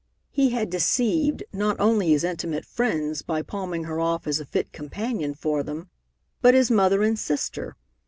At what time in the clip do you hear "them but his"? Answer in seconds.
5.61-6.71